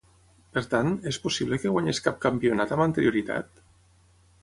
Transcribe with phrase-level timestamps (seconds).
[0.57, 3.65] Per tant, és possible que guanyés cap campionat amb anterioritat?